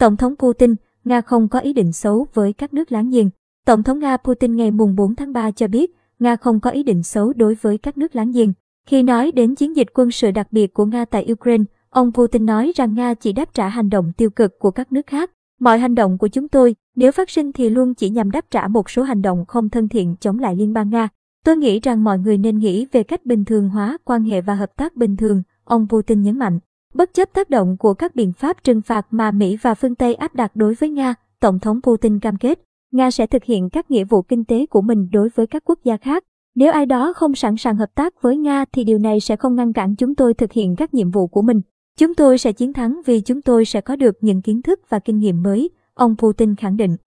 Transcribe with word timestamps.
Tổng 0.00 0.16
thống 0.16 0.36
Putin, 0.36 0.74
Nga 1.04 1.20
không 1.20 1.48
có 1.48 1.58
ý 1.58 1.72
định 1.72 1.92
xấu 1.92 2.26
với 2.34 2.52
các 2.52 2.74
nước 2.74 2.92
láng 2.92 3.10
giềng. 3.10 3.30
Tổng 3.66 3.82
thống 3.82 3.98
Nga 3.98 4.16
Putin 4.16 4.56
ngày 4.56 4.70
4 4.70 5.14
tháng 5.16 5.32
3 5.32 5.50
cho 5.50 5.68
biết, 5.68 5.96
Nga 6.18 6.36
không 6.36 6.60
có 6.60 6.70
ý 6.70 6.82
định 6.82 7.02
xấu 7.02 7.32
đối 7.32 7.54
với 7.54 7.78
các 7.78 7.98
nước 7.98 8.16
láng 8.16 8.32
giềng. 8.32 8.52
Khi 8.86 9.02
nói 9.02 9.32
đến 9.32 9.54
chiến 9.54 9.76
dịch 9.76 9.86
quân 9.94 10.10
sự 10.10 10.30
đặc 10.30 10.52
biệt 10.52 10.74
của 10.74 10.84
Nga 10.84 11.04
tại 11.04 11.26
Ukraine, 11.32 11.64
ông 11.90 12.12
Putin 12.12 12.46
nói 12.46 12.72
rằng 12.76 12.94
Nga 12.94 13.14
chỉ 13.14 13.32
đáp 13.32 13.54
trả 13.54 13.68
hành 13.68 13.90
động 13.90 14.12
tiêu 14.16 14.30
cực 14.30 14.58
của 14.58 14.70
các 14.70 14.92
nước 14.92 15.06
khác. 15.06 15.30
Mọi 15.60 15.78
hành 15.78 15.94
động 15.94 16.18
của 16.18 16.28
chúng 16.28 16.48
tôi, 16.48 16.74
nếu 16.96 17.12
phát 17.12 17.30
sinh 17.30 17.52
thì 17.52 17.70
luôn 17.70 17.94
chỉ 17.94 18.10
nhằm 18.10 18.30
đáp 18.30 18.44
trả 18.50 18.68
một 18.68 18.90
số 18.90 19.02
hành 19.02 19.22
động 19.22 19.44
không 19.48 19.70
thân 19.70 19.88
thiện 19.88 20.16
chống 20.20 20.38
lại 20.38 20.56
Liên 20.56 20.72
bang 20.72 20.90
Nga. 20.90 21.08
Tôi 21.44 21.56
nghĩ 21.56 21.80
rằng 21.80 22.04
mọi 22.04 22.18
người 22.18 22.38
nên 22.38 22.58
nghĩ 22.58 22.86
về 22.92 23.02
cách 23.02 23.26
bình 23.26 23.44
thường 23.44 23.68
hóa 23.68 23.98
quan 24.04 24.24
hệ 24.24 24.40
và 24.40 24.54
hợp 24.54 24.76
tác 24.76 24.96
bình 24.96 25.16
thường, 25.16 25.42
ông 25.64 25.86
Putin 25.90 26.22
nhấn 26.22 26.38
mạnh. 26.38 26.58
Bất 26.94 27.14
chấp 27.14 27.32
tác 27.32 27.50
động 27.50 27.76
của 27.78 27.94
các 27.94 28.14
biện 28.14 28.32
pháp 28.32 28.64
trừng 28.64 28.82
phạt 28.82 29.06
mà 29.10 29.30
Mỹ 29.30 29.56
và 29.62 29.74
phương 29.74 29.94
Tây 29.94 30.14
áp 30.14 30.34
đặt 30.34 30.56
đối 30.56 30.74
với 30.74 30.90
Nga, 30.90 31.14
Tổng 31.40 31.58
thống 31.58 31.80
Putin 31.82 32.18
cam 32.18 32.36
kết, 32.36 32.60
Nga 32.92 33.10
sẽ 33.10 33.26
thực 33.26 33.44
hiện 33.44 33.70
các 33.70 33.90
nghĩa 33.90 34.04
vụ 34.04 34.22
kinh 34.22 34.44
tế 34.44 34.66
của 34.66 34.80
mình 34.80 35.08
đối 35.12 35.28
với 35.34 35.46
các 35.46 35.62
quốc 35.64 35.78
gia 35.84 35.96
khác. 35.96 36.24
Nếu 36.54 36.72
ai 36.72 36.86
đó 36.86 37.12
không 37.12 37.34
sẵn 37.34 37.56
sàng 37.56 37.76
hợp 37.76 37.94
tác 37.94 38.22
với 38.22 38.36
Nga 38.36 38.64
thì 38.72 38.84
điều 38.84 38.98
này 38.98 39.20
sẽ 39.20 39.36
không 39.36 39.54
ngăn 39.54 39.72
cản 39.72 39.96
chúng 39.96 40.14
tôi 40.14 40.34
thực 40.34 40.52
hiện 40.52 40.76
các 40.76 40.94
nhiệm 40.94 41.10
vụ 41.10 41.26
của 41.26 41.42
mình. 41.42 41.60
Chúng 41.98 42.14
tôi 42.14 42.38
sẽ 42.38 42.52
chiến 42.52 42.72
thắng 42.72 43.00
vì 43.06 43.20
chúng 43.20 43.42
tôi 43.42 43.64
sẽ 43.64 43.80
có 43.80 43.96
được 43.96 44.16
những 44.20 44.42
kiến 44.42 44.62
thức 44.62 44.80
và 44.88 44.98
kinh 44.98 45.18
nghiệm 45.18 45.42
mới, 45.42 45.70
ông 45.94 46.16
Putin 46.16 46.54
khẳng 46.56 46.76
định. 46.76 46.96